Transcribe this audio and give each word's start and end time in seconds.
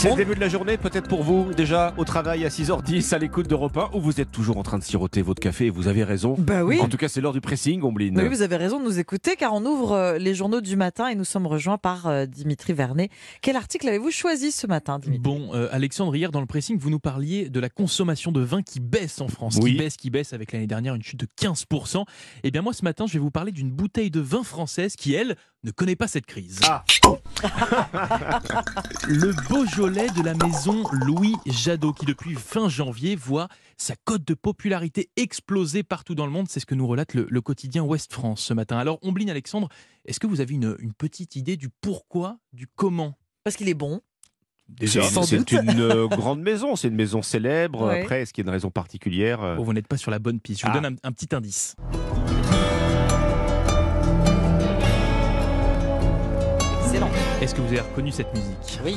C'est 0.00 0.08
le 0.08 0.16
début 0.16 0.34
de 0.34 0.40
la 0.40 0.48
journée, 0.48 0.78
peut-être 0.78 1.08
pour 1.08 1.22
vous, 1.22 1.52
déjà 1.52 1.92
au 1.98 2.06
travail 2.06 2.46
à 2.46 2.48
6h10 2.48 3.14
à 3.14 3.18
l'écoute 3.18 3.46
d'Europe 3.46 3.76
1, 3.76 3.90
ou 3.94 4.00
vous 4.00 4.18
êtes 4.18 4.32
toujours 4.32 4.56
en 4.56 4.62
train 4.62 4.78
de 4.78 4.82
siroter 4.82 5.20
votre 5.20 5.42
café 5.42 5.66
et 5.66 5.70
vous 5.70 5.88
avez 5.88 6.04
raison. 6.04 6.36
Bah 6.38 6.64
oui. 6.64 6.80
En 6.80 6.88
tout 6.88 6.96
cas, 6.96 7.08
c'est 7.08 7.20
l'heure 7.20 7.34
du 7.34 7.42
pressing, 7.42 7.82
Omblin. 7.82 8.14
Oui, 8.16 8.26
vous 8.28 8.40
avez 8.40 8.56
raison 8.56 8.80
de 8.80 8.84
nous 8.84 8.98
écouter 8.98 9.36
car 9.36 9.52
on 9.52 9.62
ouvre 9.66 9.92
euh, 9.92 10.16
les 10.16 10.34
journaux 10.34 10.62
du 10.62 10.74
matin 10.74 11.08
et 11.08 11.14
nous 11.14 11.26
sommes 11.26 11.46
rejoints 11.46 11.76
par 11.76 12.06
euh, 12.06 12.24
Dimitri 12.24 12.72
Vernet. 12.72 13.10
Quel 13.42 13.56
article 13.56 13.88
avez-vous 13.88 14.10
choisi 14.10 14.52
ce 14.52 14.66
matin, 14.66 14.98
Dimitri? 14.98 15.20
Bon, 15.22 15.50
euh, 15.52 15.68
Alexandre, 15.70 16.16
hier 16.16 16.30
dans 16.32 16.40
le 16.40 16.46
pressing, 16.46 16.78
vous 16.78 16.88
nous 16.88 16.98
parliez 16.98 17.50
de 17.50 17.60
la 17.60 17.68
consommation 17.68 18.32
de 18.32 18.40
vin 18.40 18.62
qui 18.62 18.80
baisse 18.80 19.20
en 19.20 19.28
France, 19.28 19.58
Oui. 19.60 19.72
qui 19.72 19.76
baisse, 19.76 19.96
qui 19.98 20.08
baisse 20.08 20.32
avec 20.32 20.52
l'année 20.52 20.66
dernière 20.66 20.94
une 20.94 21.02
chute 21.02 21.20
de 21.20 21.26
15%. 21.38 22.06
Eh 22.42 22.50
bien 22.50 22.62
moi 22.62 22.72
ce 22.72 22.84
matin, 22.86 23.04
je 23.06 23.12
vais 23.12 23.18
vous 23.18 23.30
parler 23.30 23.52
d'une 23.52 23.70
bouteille 23.70 24.10
de 24.10 24.20
vin 24.20 24.44
française 24.44 24.96
qui, 24.96 25.12
elle, 25.12 25.36
ne 25.62 25.70
connaît 25.70 25.96
pas 25.96 26.08
cette 26.08 26.26
crise. 26.26 26.60
Ah. 26.68 26.84
le 29.08 29.32
Beaujolais 29.48 30.08
de 30.10 30.22
la 30.22 30.34
maison 30.34 30.84
Louis 30.92 31.34
Jadot, 31.46 31.92
qui 31.92 32.06
depuis 32.06 32.34
fin 32.34 32.68
janvier 32.68 33.16
voit 33.16 33.48
sa 33.76 33.94
cote 34.04 34.24
de 34.24 34.34
popularité 34.34 35.10
exploser 35.16 35.82
partout 35.82 36.14
dans 36.14 36.26
le 36.26 36.32
monde. 36.32 36.46
C'est 36.48 36.60
ce 36.60 36.66
que 36.66 36.74
nous 36.74 36.86
relate 36.86 37.14
le, 37.14 37.26
le 37.28 37.40
quotidien 37.40 37.82
Ouest 37.82 38.12
France 38.12 38.40
ce 38.42 38.54
matin. 38.54 38.78
Alors, 38.78 38.98
Omblin 39.02 39.28
Alexandre, 39.28 39.68
est-ce 40.06 40.20
que 40.20 40.26
vous 40.26 40.40
avez 40.40 40.54
une, 40.54 40.76
une 40.78 40.92
petite 40.94 41.36
idée 41.36 41.56
du 41.56 41.68
pourquoi, 41.80 42.38
du 42.52 42.66
comment? 42.66 43.18
Parce 43.44 43.56
qu'il 43.56 43.68
est 43.68 43.74
bon. 43.74 44.00
C'est 44.86 45.50
une 45.52 45.80
euh, 45.80 46.06
grande 46.16 46.40
maison, 46.40 46.76
c'est 46.76 46.88
une 46.88 46.94
maison 46.94 47.22
célèbre. 47.22 47.86
Ouais. 47.88 48.02
Après, 48.02 48.22
est-ce 48.22 48.32
qu'il 48.32 48.44
y 48.44 48.46
a 48.46 48.48
une 48.48 48.54
raison 48.54 48.70
particulière? 48.70 49.56
Oh, 49.58 49.64
vous 49.64 49.72
n'êtes 49.72 49.88
pas 49.88 49.96
sur 49.96 50.10
la 50.12 50.18
bonne 50.20 50.38
piste. 50.40 50.60
Je 50.60 50.66
vous 50.66 50.72
Ah. 50.74 50.80
donne 50.80 50.94
un, 51.02 51.08
un 51.08 51.12
petit 51.12 51.34
indice. 51.34 51.74
Est-ce 57.40 57.54
que 57.54 57.60
vous 57.60 57.68
avez 57.68 57.80
reconnu 57.80 58.10
cette 58.12 58.32
musique 58.34 58.80
Oui. 58.84 58.96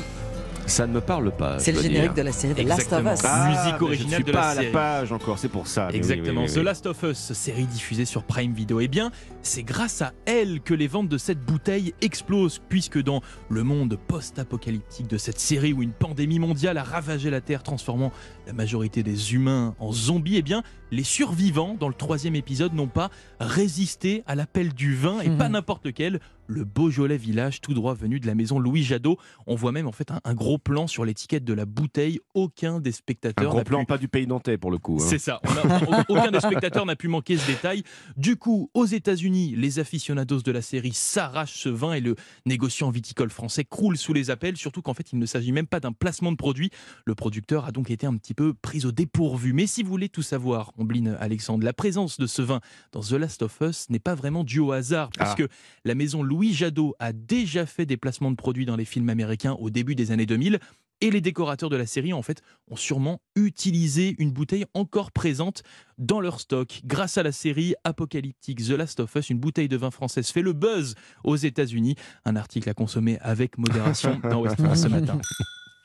Ça 0.66 0.86
ne 0.86 0.94
me 0.94 1.02
parle 1.02 1.30
pas. 1.30 1.58
C'est 1.58 1.72
le 1.72 1.82
générique 1.82 2.14
dire. 2.14 2.14
de 2.14 2.22
la 2.22 2.32
série 2.32 2.54
The 2.64 2.66
Last 2.66 2.90
of. 2.90 3.04
Us. 3.04 3.20
Ah, 3.24 3.48
musique 3.50 3.82
originale 3.82 3.98
je 3.98 4.04
ne 4.04 4.14
suis 4.14 4.24
de 4.24 4.32
la 4.32 4.38
pas 4.40 4.48
à 4.48 4.54
la 4.54 4.60
série. 4.62 4.72
page 4.72 5.12
encore, 5.12 5.38
c'est 5.38 5.48
pour 5.50 5.66
ça. 5.66 5.88
Oui, 5.90 5.96
Exactement. 5.96 6.40
oui, 6.42 6.46
oui, 6.48 6.54
The. 6.54 6.64
Last 6.64 6.86
of 6.86 7.02
Us, 7.02 7.32
série 7.34 7.66
diffusée 7.66 8.06
sur 8.06 8.22
Prime 8.24 8.54
Video. 8.54 8.80
Eh 8.80 8.88
bien, 8.88 9.10
c'est 9.42 9.62
grâce 9.62 10.00
à 10.00 10.12
elle 10.24 10.62
que 10.62 10.72
les 10.72 10.86
ventes 10.86 11.10
de 11.10 11.18
cette 11.18 11.40
bouteille 11.40 11.92
explosent, 12.00 12.62
puisque 12.70 13.02
dans 13.02 13.20
le 13.50 13.62
monde 13.62 13.98
post-apocalyptique 14.08 15.06
de 15.06 15.18
cette 15.18 15.38
série 15.38 15.74
où 15.74 15.82
une 15.82 15.92
pandémie 15.92 16.38
mondiale 16.38 16.78
a 16.78 16.82
ravagé 16.82 17.28
la 17.28 17.42
Terre, 17.42 17.62
transformant 17.62 18.10
la 18.46 18.54
majorité 18.54 19.02
des 19.02 19.34
humains 19.34 19.74
en 19.78 19.92
zombies, 19.92 20.36
eh 20.38 20.42
bien, 20.42 20.62
les 20.90 21.04
survivants 21.04 21.76
dans 21.78 21.88
le 21.88 21.94
troisième 21.94 22.36
épisode 22.36 22.72
n'ont 22.72 22.86
pas 22.86 23.10
résisté 23.38 24.22
à 24.26 24.34
l'appel 24.34 24.72
du 24.72 24.94
vin, 24.94 25.20
et 25.20 25.28
Mhm. 25.28 25.36
pas 25.36 25.50
n'importe 25.50 25.84
lequel, 25.84 26.20
le 26.46 26.64
Beaujolais 26.64 27.16
village 27.16 27.60
tout 27.60 27.74
droit 27.74 27.94
venu 27.94 28.20
de 28.20 28.26
la 28.26 28.34
maison 28.34 28.58
Louis 28.58 28.82
Jadot. 28.82 29.18
On 29.46 29.54
voit 29.54 29.72
même 29.72 29.86
en 29.86 29.92
fait 29.92 30.10
un, 30.10 30.20
un 30.24 30.34
gros 30.34 30.58
plan 30.58 30.86
sur 30.86 31.04
l'étiquette 31.04 31.44
de 31.44 31.52
la 31.54 31.64
bouteille. 31.64 32.20
Aucun 32.34 32.80
des 32.80 32.90
Un 32.90 32.92
spectateurs 32.92 33.48
gros 33.48 33.58
n'a 33.58 33.64
plan, 33.64 33.80
pu 33.80 33.86
pas 33.86 33.98
du 33.98 34.08
pays 34.08 34.26
nantais 34.26 34.58
pour 34.58 34.70
le 34.70 34.78
coup. 34.78 34.98
hein. 35.00 35.06
c'est 35.08 35.18
ça. 35.18 35.40
On 35.44 35.92
a- 35.92 36.04
aucun 36.08 36.30
des 36.30 36.40
spectateurs 36.40 36.86
n'a 36.86 36.96
pu 36.96 37.08
manquer 37.08 37.36
ce 37.36 37.46
détail. 37.46 37.82
Du 38.16 38.36
coup, 38.36 38.70
aux 38.74 38.86
États-Unis, 38.86 39.54
les 39.56 39.78
aficionados 39.78 40.42
de 40.42 40.52
la 40.52 40.62
série 40.62 40.92
s'arrachent 40.92 41.58
ce 41.58 41.68
vin 41.68 41.94
et 41.94 42.00
le 42.00 42.16
négociant 42.46 42.90
viticole 42.90 43.30
français 43.30 43.64
croule 43.64 43.96
sous 43.96 44.12
les 44.12 44.30
appels. 44.30 44.56
Surtout 44.56 44.82
qu'en 44.82 44.94
fait, 44.94 45.12
il 45.12 45.18
ne 45.18 45.26
s'agit 45.26 45.52
même 45.52 45.66
pas 45.66 45.80
d'un 45.80 45.92
placement 45.92 46.30
de 46.32 46.36
produit. 46.36 46.70
Le 47.06 47.14
producteur 47.14 47.64
a 47.64 47.72
donc 47.72 47.90
été 47.90 48.06
un 48.06 48.16
petit 48.16 48.34
peu 48.34 48.54
pris 48.54 48.84
au 48.86 48.92
dépourvu. 48.92 49.52
Mais 49.52 49.66
si 49.66 49.82
vous 49.82 49.90
voulez 49.90 50.08
tout 50.08 50.22
savoir, 50.22 50.72
Ombline 50.78 51.16
Alexandre, 51.20 51.64
la 51.64 51.72
présence 51.72 52.18
de 52.18 52.26
ce 52.26 52.42
vin 52.42 52.60
dans 52.92 53.00
The 53.00 53.12
Last 53.12 53.42
of 53.42 53.56
Us 53.62 53.88
n'est 53.90 53.98
pas 53.98 54.14
vraiment 54.14 54.44
due 54.44 54.60
au 54.60 54.72
hasard, 54.72 55.10
Ah. 55.18 55.34
puisque 55.34 55.50
la 55.84 55.94
maison 55.94 56.22
Louis 56.22 56.33
Jadot 56.42 56.94
a 56.98 57.12
déjà 57.12 57.66
fait 57.66 57.86
des 57.86 57.96
placements 57.96 58.30
de 58.30 58.36
produits 58.36 58.66
dans 58.66 58.76
les 58.76 58.84
films 58.84 59.08
américains 59.08 59.56
au 59.58 59.70
début 59.70 59.94
des 59.94 60.10
années 60.10 60.26
2000. 60.26 60.58
Et 61.00 61.10
les 61.10 61.20
décorateurs 61.20 61.70
de 61.70 61.76
la 61.76 61.86
série, 61.86 62.12
en 62.12 62.22
fait, 62.22 62.40
ont 62.70 62.76
sûrement 62.76 63.20
utilisé 63.36 64.14
une 64.18 64.30
bouteille 64.30 64.64
encore 64.74 65.12
présente 65.12 65.62
dans 65.98 66.20
leur 66.20 66.40
stock. 66.40 66.80
Grâce 66.84 67.18
à 67.18 67.22
la 67.22 67.32
série 67.32 67.74
apocalyptique 67.84 68.64
The 68.64 68.70
Last 68.70 69.00
of 69.00 69.14
Us, 69.14 69.28
une 69.28 69.38
bouteille 69.38 69.68
de 69.68 69.76
vin 69.76 69.90
française 69.90 70.30
fait 70.30 70.40
le 70.40 70.52
buzz 70.52 70.94
aux 71.24 71.36
États-Unis. 71.36 71.96
Un 72.24 72.36
article 72.36 72.70
à 72.70 72.74
consommer 72.74 73.18
avec 73.20 73.58
modération 73.58 74.20
dans 74.22 74.40
West 74.40 74.56
France 74.60 74.82
ce 74.82 74.88
matin. 74.88 75.20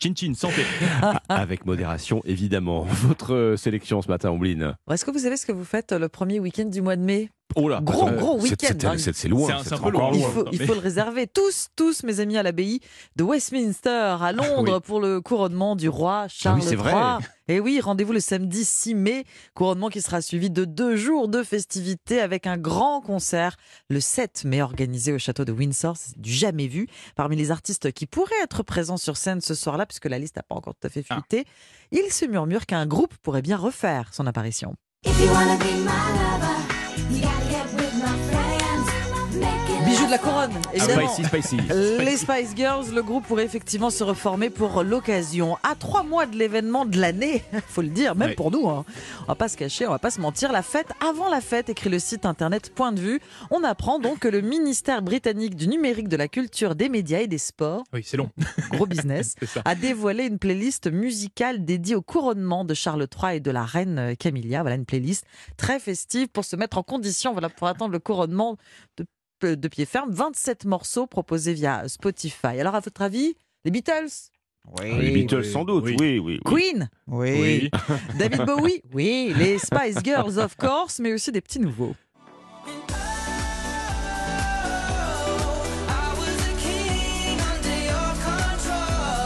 Chin 0.01 0.13
chin, 0.15 0.33
santé. 0.33 0.61
Avec 1.27 1.65
modération, 1.65 2.21
évidemment. 2.23 2.83
Votre 2.83 3.33
euh, 3.33 3.57
sélection 3.57 4.01
ce 4.01 4.07
matin, 4.07 4.31
Omblin. 4.31 4.77
Est-ce 4.89 5.03
que 5.03 5.11
vous 5.11 5.19
savez 5.19 5.35
ce 5.35 5.45
que 5.45 5.51
vous 5.51 5.65
faites 5.65 5.91
euh, 5.91 5.99
le 5.99 6.07
premier 6.07 6.39
week-end 6.39 6.63
du 6.63 6.81
mois 6.81 6.95
de 6.95 7.01
mai? 7.01 7.29
Oh 7.55 7.67
là, 7.67 7.79
Gros, 7.81 8.05
attends, 8.07 8.15
gros 8.17 8.39
c'est- 8.41 8.49
week-end, 8.51 8.67
c'est- 8.79 8.85
hein. 8.85 8.95
C'est 9.13 9.27
loin. 9.27 9.61
C'est 9.63 9.73
un- 9.73 9.89
loin. 9.89 10.11
il 10.13 10.21
faut, 10.23 10.45
il 10.51 10.65
faut 10.65 10.75
le 10.75 10.79
réserver. 10.79 11.25
Tous, 11.25 11.67
tous, 11.75 12.03
mes 12.03 12.19
amis, 12.19 12.37
à 12.37 12.43
l'abbaye 12.43 12.79
de 13.15 13.23
Westminster, 13.23 13.89
à 14.21 14.31
Londres, 14.31 14.75
Oui. 14.75 14.81
pour 14.85 14.99
le 15.01 15.19
couronnement 15.19 15.75
du 15.75 15.89
roi 15.89 16.27
Charles 16.29 16.59
Ah 16.61 16.65
c'est 16.67 16.75
vrai. 16.75 16.91
III. 16.91 17.25
Et 17.47 17.59
oui, 17.59 17.81
rendez-vous 17.81 18.13
le 18.13 18.19
samedi 18.19 18.63
6 18.63 18.93
mai. 18.93 19.23
Couronnement 19.55 19.89
qui 19.89 20.01
sera 20.01 20.21
suivi 20.21 20.51
de 20.51 20.63
deux 20.65 20.95
jours 20.95 21.27
de 21.27 21.41
festivités 21.41 22.21
avec 22.21 22.45
un 22.45 22.57
grand 22.57 23.01
concert 23.01 23.57
le 23.89 23.99
7 23.99 24.43
mai 24.45 24.61
organisé 24.61 25.11
au 25.11 25.17
château 25.17 25.43
de 25.43 25.51
Windsor. 25.51 25.97
C'est 25.97 26.19
du 26.21 26.31
jamais 26.31 26.67
vu. 26.67 26.87
Parmi 27.15 27.35
les 27.35 27.49
artistes 27.49 27.91
qui 27.91 28.05
pourraient 28.05 28.31
être 28.43 28.61
présents 28.61 28.97
sur 28.97 29.17
scène 29.17 29.41
ce 29.41 29.55
soir-là, 29.55 29.87
puisque 29.87 30.05
la 30.05 30.19
liste 30.19 30.35
n'a 30.35 30.43
pas 30.43 30.53
encore 30.55 30.75
tout 30.75 30.85
à 30.85 30.89
fait 30.91 31.03
Ah. 31.09 31.15
fuité, 31.15 31.45
il 31.91 32.11
se 32.13 32.25
murmure 32.25 32.67
qu'un 32.67 32.85
groupe 32.85 33.15
pourrait 33.23 33.41
bien 33.41 33.57
refaire 33.57 34.13
son 34.13 34.27
apparition. 34.27 34.75
Bijoux 35.03 35.33
de 40.09 40.11
la 40.11 40.17
couronne, 40.17 40.51
évidemment. 40.73 41.07
Spicy, 41.07 41.27
spicy. 41.27 41.57
Les 41.99 42.17
Spice 42.17 42.55
Girls, 42.55 42.87
le 42.91 43.03
groupe 43.03 43.27
pourrait 43.27 43.45
effectivement 43.45 43.91
se 43.91 44.03
reformer 44.03 44.49
pour 44.49 44.81
l'occasion. 44.83 45.55
À 45.61 45.75
trois 45.75 46.01
mois 46.01 46.25
de 46.25 46.35
l'événement 46.35 46.85
de 46.85 46.97
l'année, 46.99 47.43
faut 47.67 47.83
le 47.83 47.89
dire, 47.89 48.15
même 48.15 48.33
pour 48.33 48.49
nous. 48.49 48.67
hein. 48.67 48.85
On 49.23 49.25
va 49.27 49.35
pas 49.35 49.47
se 49.47 49.55
cacher, 49.55 49.85
on 49.85 49.91
va 49.91 49.99
pas 49.99 50.09
se 50.09 50.19
mentir. 50.19 50.51
La 50.51 50.63
fête 50.63 50.87
avant 51.07 51.29
la 51.29 51.41
fête, 51.41 51.69
écrit 51.69 51.91
le 51.91 51.99
site 51.99 52.25
internet 52.25 52.73
Point 52.73 52.91
de 52.91 52.99
vue. 52.99 53.19
On 53.51 53.63
apprend 53.63 53.99
donc 53.99 54.19
que 54.19 54.27
le 54.27 54.41
ministère 54.41 55.03
britannique 55.03 55.55
du 55.55 55.67
numérique, 55.67 56.07
de 56.07 56.17
la 56.17 56.27
culture, 56.27 56.73
des 56.73 56.89
médias 56.89 57.19
et 57.19 57.27
des 57.27 57.37
sports, 57.37 57.83
Oui, 57.93 58.01
c'est 58.03 58.17
long. 58.17 58.31
gros 58.71 58.87
business, 58.87 59.35
a 59.65 59.75
dévoilé 59.75 60.25
une 60.25 60.39
playlist 60.39 60.91
musicale 60.91 61.63
dédiée 61.65 61.95
au 61.95 62.01
couronnement 62.01 62.65
de 62.65 62.73
Charles 62.73 63.05
III 63.15 63.35
et 63.37 63.39
de 63.39 63.51
la 63.51 63.63
reine 63.63 63.99
euh, 63.99 64.15
Camilla. 64.15 64.61
Voilà 64.61 64.75
une 64.75 64.85
playlist 64.85 65.25
très 65.55 65.79
festive 65.79 66.29
pour 66.29 66.45
se 66.45 66.55
mettre 66.55 66.79
en 66.79 66.83
condition, 66.83 67.31
voilà, 67.31 67.49
pour 67.49 67.67
attendre 67.67 67.91
le 67.91 67.99
couronnement 67.99 68.57
de, 68.97 69.05
de 69.45 69.67
pied 69.67 69.85
ferme. 69.85 70.11
27 70.11 70.65
morceaux 70.65 71.07
proposés 71.07 71.53
via 71.53 71.87
Spotify. 71.87 72.59
Alors, 72.59 72.75
à 72.75 72.79
votre 72.79 73.01
avis, 73.01 73.35
les 73.65 73.71
Beatles? 73.71 74.09
Les 74.83 75.11
Beatles, 75.11 75.45
sans 75.45 75.63
doute. 75.63 75.83
oui. 75.85 75.95
Oui, 75.99 76.19
oui. 76.19 76.39
oui. 76.45 76.53
Queen? 76.71 76.89
Oui. 77.07 77.69
David 78.19 78.45
Bowie? 78.45 78.81
Oui. 78.93 79.33
Les 79.35 79.57
Spice 79.57 79.97
Girls, 80.03 80.37
of 80.37 80.55
course, 80.57 80.99
mais 80.99 81.13
aussi 81.13 81.31
des 81.31 81.41
petits 81.41 81.59
nouveaux. 81.59 81.95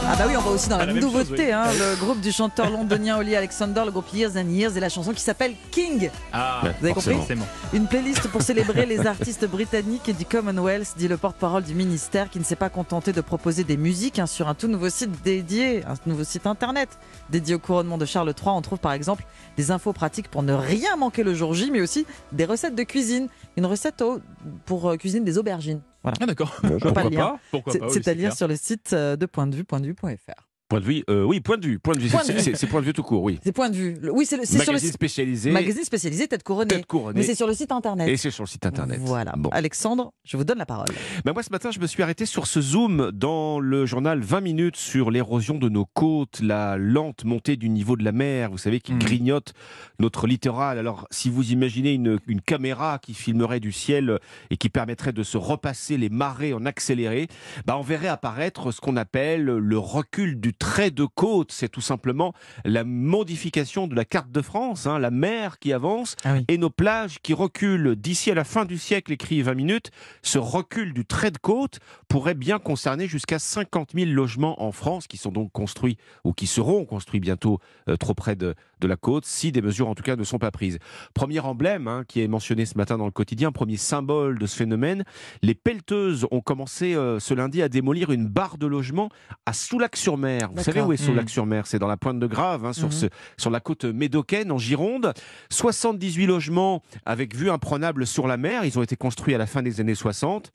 Ah 0.06 0.16
bah 0.16 0.24
oui, 0.28 0.36
on 0.36 0.40
va 0.42 0.50
aussi 0.50 0.68
dans 0.68 0.76
la, 0.76 0.82
Ah, 0.82 0.86
la 0.86 0.92
nouveauté, 0.92 1.28
chose, 1.28 1.36
oui. 1.38 1.50
hein, 1.50 1.64
le 1.72 1.96
groupe 1.96 2.20
du 2.20 2.30
chanteur 2.30 2.68
londonien 2.70 3.16
Holly 3.16 3.34
Alexander, 3.34 3.82
le 3.86 3.90
groupe 3.90 4.12
Years 4.12 4.32
and 4.36 4.48
Years, 4.50 4.76
et 4.76 4.80
la 4.80 4.88
chanson 4.90 5.12
qui 5.12 5.22
s'appelle 5.22 5.54
King. 5.70 6.10
Ah, 6.32 6.60
Vous 6.62 6.66
avez 6.68 6.76
compris 6.94 7.14
forcément. 7.14 7.18
forcément. 7.18 7.46
Une 7.72 7.86
playlist 7.86 8.28
pour 8.28 8.42
célébrer 8.42 8.84
les 8.86 9.06
artistes 9.06 9.46
britanniques 9.46 10.08
et 10.08 10.12
du 10.12 10.26
Commonwealth, 10.26 10.94
dit 10.98 11.08
le 11.08 11.16
porte-parole 11.16 11.62
du 11.64 11.74
ministère, 11.74 12.28
qui 12.30 12.38
ne 12.38 12.44
s'est 12.44 12.54
pas 12.54 12.68
contenté 12.68 13.12
de 13.12 13.20
proposer 13.22 13.64
des 13.64 13.76
musiques 13.78 14.18
hein, 14.18 14.26
sur 14.26 14.46
un 14.48 14.54
tout 14.54 14.68
nouveau 14.68 14.90
site 14.90 15.10
dédié, 15.24 15.82
un 15.86 15.94
nouveau 16.06 16.24
site 16.24 16.46
internet 16.46 16.90
dédié 17.30 17.54
au 17.54 17.58
couronnement 17.58 17.96
de 17.98 18.04
Charles 18.04 18.28
III. 18.28 18.50
On 18.54 18.62
trouve 18.62 18.78
par 18.78 18.92
exemple 18.92 19.24
des 19.56 19.70
infos 19.70 19.92
pratiques 19.94 20.28
pour 20.30 20.42
ne 20.42 20.52
rien 20.52 20.96
manquer 20.96 21.22
le 21.24 21.34
jour 21.34 21.54
J, 21.54 21.70
mais 21.72 21.80
aussi 21.80 22.06
des 22.30 22.44
recettes 22.44 22.74
de 22.74 22.82
cuisine. 22.82 23.28
Une 23.56 23.66
recette 23.66 24.02
au- 24.02 24.20
pour 24.66 24.90
euh, 24.90 24.96
cuisiner 24.96 25.24
des 25.24 25.38
aubergines. 25.38 25.80
Voilà. 26.04 26.18
Ah, 26.20 26.26
d'accord. 26.26 26.54
Bon, 26.62 26.78
pas 26.78 26.92
pourquoi 26.92 27.10
pas 27.10 27.38
Pourquoi 27.50 27.72
C'est 27.72 27.78
pas 27.78 27.86
oui, 27.86 27.92
c'est 27.94 28.08
à 28.08 28.14
lire 28.14 28.36
sur 28.36 28.46
le 28.46 28.56
site 28.56 28.92
euh, 28.92 29.16
de 29.16 29.24
point 29.24 29.46
de 29.46 29.56
vue, 29.56 29.64
point 29.64 29.80
de 29.80 29.86
vue.fr. 29.86 30.43
Point 30.68 30.80
de 30.80 30.84
vue, 30.86 31.04
euh, 31.10 31.24
oui, 31.24 31.40
point 31.40 31.58
de 31.58 31.66
vue. 31.66 31.78
Point 31.78 31.94
de 31.94 32.00
vue, 32.00 32.08
c'est- 32.08 32.66
point 32.66 32.80
de 32.80 32.86
vue 32.86 32.94
tout 32.94 33.02
court, 33.02 33.22
oui. 33.22 33.38
C'est 33.44 33.52
point 33.52 33.68
de 33.68 33.76
vue. 33.76 33.96
Le- 34.00 34.10
Oui, 34.10 34.24
c'est 34.24 34.38
le- 34.38 34.44
c'est 34.46 34.52
sur 34.52 34.60
le 34.62 34.66
Magazine 34.68 34.86
site. 34.88 34.94
spécialisé, 34.94 35.50
Magazine 35.50 35.84
spécialisé 35.84 36.26
tête 36.26 36.42
couronnée. 36.42 36.68
tête 36.68 36.86
couronnée, 36.86 37.20
Mais 37.20 37.22
c'est 37.26 37.34
sur 37.34 37.46
le 37.46 37.52
site 37.52 37.70
internet. 37.70 38.08
et 38.08 38.16
c'est 38.16 38.30
sur 38.30 38.44
le 38.44 38.48
site 38.48 38.64
internet. 38.64 38.98
Voilà. 38.98 39.34
Bon. 39.36 39.50
Alexandre, 39.50 40.14
je 40.24 40.38
vous 40.38 40.44
donne 40.44 40.56
la 40.56 40.64
parole. 40.64 40.86
Ben 41.26 41.34
moi, 41.34 41.42
ce 41.42 41.50
matin, 41.50 41.70
je 41.70 41.78
me 41.80 41.86
suis 41.86 42.02
arrêté 42.02 42.24
sur 42.24 42.46
ce 42.46 42.62
zoom 42.62 43.10
dans 43.12 43.60
le 43.60 43.84
journal 43.84 44.20
20 44.20 44.40
minutes 44.40 44.76
sur 44.76 45.10
l'érosion 45.10 45.58
de 45.58 45.68
nos 45.68 45.84
côtes, 45.84 46.40
la 46.40 46.78
lente 46.78 47.24
montée 47.24 47.56
du 47.56 47.68
niveau 47.68 47.94
de 47.96 48.02
la 48.02 48.12
mer, 48.12 48.50
vous 48.50 48.56
savez, 48.58 48.80
qui 48.80 48.92
Mhm. 48.94 48.98
grignote 49.00 49.52
notre 49.98 50.26
littoral. 50.26 50.78
Alors, 50.78 51.06
si 51.10 51.28
vous 51.28 51.52
imaginez 51.52 51.92
une, 51.92 52.18
une 52.26 52.40
caméra 52.40 52.98
qui 53.02 53.12
filmerait 53.12 53.60
du 53.60 53.70
ciel 53.70 54.18
et 54.48 54.56
qui 54.56 54.70
permettrait 54.70 55.12
de 55.12 55.22
se 55.24 55.36
repasser 55.36 55.98
les 55.98 56.08
marées 56.08 56.54
en 56.54 56.64
accéléré, 56.64 57.28
ben, 57.66 57.74
on 57.76 57.82
verrait 57.82 58.08
apparaître 58.08 58.72
ce 58.72 58.80
qu'on 58.80 58.96
appelle 58.96 59.44
le 59.44 59.78
recul 59.78 60.40
du 60.40 60.53
du 60.54 60.58
trait 60.58 60.90
de 60.92 61.04
côte. 61.04 61.50
C'est 61.52 61.68
tout 61.68 61.80
simplement 61.80 62.32
la 62.64 62.84
modification 62.84 63.86
de 63.88 63.94
la 63.96 64.04
carte 64.04 64.30
de 64.30 64.40
France, 64.40 64.86
hein, 64.86 64.98
la 65.00 65.10
mer 65.10 65.58
qui 65.58 65.72
avance 65.72 66.14
Ah 66.24 66.34
oui. 66.34 66.44
et 66.48 66.58
nos 66.58 66.70
plages 66.70 67.18
qui 67.22 67.32
reculent. 67.34 67.96
D'ici 67.96 68.30
à 68.30 68.34
la 68.34 68.44
fin 68.44 68.64
du 68.64 68.78
siècle, 68.78 69.12
écrit 69.12 69.42
20 69.42 69.54
minutes, 69.54 69.90
ce 70.22 70.38
recul 70.38 70.92
du 70.92 71.04
trait 71.04 71.30
de 71.32 71.38
côte 71.38 71.80
pourrait 72.08 72.34
bien 72.34 72.58
concerner 72.60 73.08
jusqu'à 73.08 73.38
50 73.40 73.90
000 73.94 74.10
logements 74.12 74.62
en 74.62 74.70
France 74.72 75.06
qui 75.08 75.16
sont 75.16 75.32
donc 75.32 75.50
construits 75.52 75.96
ou 76.24 76.32
qui 76.32 76.46
seront 76.46 76.84
construits 76.84 77.20
bientôt 77.20 77.58
euh, 77.88 77.96
trop 77.96 78.14
près 78.14 78.36
de, 78.36 78.54
de 78.80 78.86
la 78.86 78.96
côte, 78.96 79.24
si 79.24 79.50
des 79.50 79.62
mesures 79.62 79.88
en 79.88 79.94
tout 79.94 80.02
cas 80.04 80.14
ne 80.16 80.24
sont 80.24 80.38
pas 80.38 80.50
prises. 80.52 80.78
Premier 81.14 81.40
emblème 81.40 81.88
hein, 81.88 82.04
qui 82.06 82.20
est 82.20 82.28
mentionné 82.28 82.64
ce 82.66 82.76
matin 82.78 82.96
dans 82.98 83.06
le 83.06 83.10
quotidien, 83.10 83.50
premier 83.50 83.76
symbole 83.76 84.38
de 84.38 84.46
ce 84.46 84.56
phénomène, 84.56 85.04
les 85.42 85.54
pelleteuses 85.54 86.26
ont 86.30 86.40
commencé 86.40 86.94
euh, 86.94 87.18
ce 87.18 87.34
lundi 87.34 87.60
à 87.62 87.68
démolir 87.68 88.12
une 88.12 88.28
barre 88.28 88.58
de 88.58 88.66
logement 88.66 89.08
à 89.46 89.52
Soulac-sur-Mer. 89.52 90.43
Vous 90.54 90.62
savez 90.62 90.80
où 90.80 90.92
est 90.92 90.96
Soulac-sur-Mer 90.96 91.66
C'est 91.66 91.78
dans 91.78 91.86
la 91.86 91.96
pointe 91.96 92.18
de 92.18 92.26
Grave, 92.26 92.64
hein, 92.64 92.72
sur, 92.72 92.86
Mhm. 92.88 92.92
ce, 92.92 93.06
sur 93.38 93.50
la 93.50 93.60
côte 93.60 93.84
médocaine 93.84 94.50
en 94.52 94.58
Gironde. 94.58 95.12
78 95.50 96.26
logements 96.26 96.82
avec 97.06 97.34
vue 97.34 97.50
imprenable 97.50 98.06
sur 98.06 98.26
la 98.26 98.36
mer. 98.36 98.64
Ils 98.64 98.78
ont 98.78 98.82
été 98.82 98.96
construits 98.96 99.34
à 99.34 99.38
la 99.38 99.46
fin 99.46 99.62
des 99.62 99.80
années 99.80 99.94
60. 99.94 100.50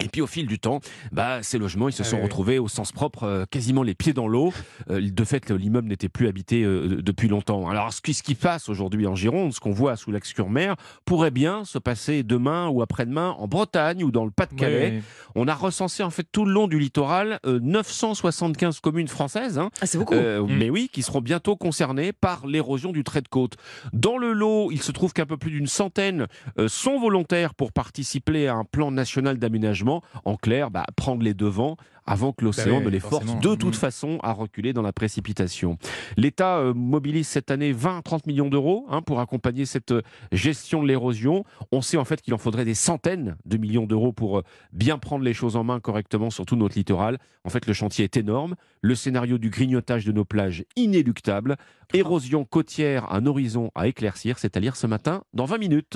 Et 0.00 0.08
puis 0.08 0.20
au 0.20 0.26
fil 0.26 0.46
du 0.46 0.58
temps, 0.58 0.80
bah, 1.12 1.42
ces 1.42 1.58
logements, 1.58 1.88
ils 1.88 1.92
se 1.92 2.02
Ah 2.02 2.04
sont 2.04 2.16
oui, 2.16 2.22
oui. 2.22 2.24
retrouvés 2.24 2.58
au 2.58 2.66
sens 2.68 2.90
propre, 2.92 3.22
euh, 3.24 3.44
quasiment 3.48 3.82
les 3.84 3.94
pieds 3.94 4.12
dans 4.12 4.26
l'eau. 4.26 4.52
Euh, 4.90 5.00
de 5.10 5.24
fait, 5.24 5.50
l'immeuble 5.50 5.86
n'était 5.88 6.08
plus 6.08 6.26
habité 6.26 6.64
euh, 6.64 7.00
depuis 7.02 7.28
longtemps. 7.28 7.68
Alors 7.68 7.92
ce 7.92 8.00
qui, 8.00 8.12
ce 8.14 8.22
qui 8.24 8.34
passe 8.34 8.68
aujourd'hui 8.68 9.06
en 9.06 9.14
Gironde, 9.14 9.52
ce 9.52 9.60
qu'on 9.60 9.70
voit 9.70 9.94
sous 9.96 10.10
l'axe-sur-mer, 10.10 10.74
pourrait 11.04 11.30
bien 11.30 11.64
se 11.64 11.78
passer 11.78 12.22
demain 12.24 12.68
ou 12.68 12.82
après-demain 12.82 13.36
en 13.38 13.46
Bretagne 13.46 14.02
ou 14.02 14.10
dans 14.10 14.24
le 14.24 14.30
Pas-de-Calais. 14.32 15.02
On 15.36 15.46
a 15.46 15.54
recensé 15.54 16.02
en 16.02 16.10
fait 16.10 16.26
tout 16.32 16.44
le 16.44 16.52
long 16.52 16.66
du 16.66 16.78
littoral 16.80 17.38
euh, 17.46 17.60
975 17.60 18.80
communes 18.80 19.08
françaises. 19.08 19.58
hein, 19.58 19.70
Ah, 19.80 19.86
c'est 19.86 19.98
beaucoup. 19.98 20.14
euh, 20.14 20.42
Mm. 20.42 20.56
Mais 20.58 20.70
oui, 20.70 20.88
qui 20.92 21.02
seront 21.02 21.20
bientôt 21.20 21.54
concernés 21.56 22.12
par 22.12 22.46
l'érosion 22.46 22.90
du 22.92 23.04
trait 23.04 23.20
de 23.22 23.28
côte. 23.28 23.54
Dans 23.92 24.18
le 24.18 24.32
lot, 24.32 24.70
il 24.72 24.82
se 24.82 24.90
trouve 24.90 25.12
qu'un 25.12 25.26
peu 25.26 25.36
plus 25.36 25.50
d'une 25.50 25.66
centaine 25.66 26.26
euh, 26.58 26.66
sont 26.68 26.98
volontaires 26.98 27.54
pour 27.54 27.72
participer 27.72 28.48
à 28.48 28.54
un 28.54 28.64
plan 28.64 28.90
national 28.90 29.38
d'aménagement. 29.38 29.81
En 30.24 30.36
clair, 30.36 30.70
bah, 30.70 30.84
prendre 30.96 31.22
les 31.22 31.34
devants 31.34 31.76
avant 32.04 32.32
que 32.32 32.44
l'océan 32.44 32.78
Bah 32.78 32.86
ne 32.86 32.90
les 32.90 32.98
force 32.98 33.38
de 33.40 33.54
toute 33.54 33.74
Mm. 33.76 33.78
façon 33.78 34.18
à 34.24 34.32
reculer 34.32 34.72
dans 34.72 34.82
la 34.82 34.92
précipitation. 34.92 35.78
L'État 36.16 36.58
euh, 36.58 36.74
mobilise 36.74 37.28
cette 37.28 37.50
année 37.52 37.72
20 37.72 37.98
à 37.98 38.02
30 38.02 38.26
millions 38.26 38.48
d'euros 38.48 38.86
hein, 38.90 39.02
pour 39.02 39.20
accompagner 39.20 39.66
cette 39.66 39.92
euh, 39.92 40.02
gestion 40.32 40.82
de 40.82 40.88
l'érosion. 40.88 41.44
On 41.70 41.80
sait 41.80 41.96
en 41.98 42.04
fait 42.04 42.20
qu'il 42.20 42.34
en 42.34 42.38
faudrait 42.38 42.64
des 42.64 42.74
centaines 42.74 43.36
de 43.44 43.56
millions 43.56 43.86
d'euros 43.86 44.12
pour 44.12 44.38
euh, 44.38 44.42
bien 44.72 44.98
prendre 44.98 45.22
les 45.24 45.32
choses 45.32 45.54
en 45.54 45.62
main 45.62 45.78
correctement 45.78 46.30
sur 46.30 46.44
tout 46.44 46.56
notre 46.56 46.76
littoral. 46.76 47.18
En 47.44 47.50
fait, 47.50 47.66
le 47.66 47.72
chantier 47.72 48.04
est 48.04 48.16
énorme. 48.16 48.56
Le 48.80 48.96
scénario 48.96 49.38
du 49.38 49.48
grignotage 49.50 50.04
de 50.04 50.10
nos 50.10 50.24
plages 50.24 50.64
inéluctable. 50.74 51.56
Érosion 51.94 52.44
côtière, 52.44 53.12
un 53.12 53.26
horizon 53.26 53.70
à 53.76 53.86
éclaircir, 53.86 54.38
c'est 54.40 54.56
à 54.56 54.60
lire 54.60 54.74
ce 54.76 54.86
matin 54.88 55.22
dans 55.34 55.44
20 55.44 55.58
minutes. 55.58 55.86